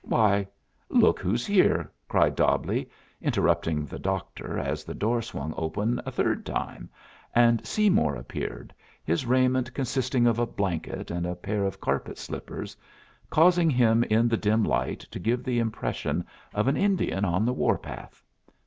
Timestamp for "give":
15.18-15.44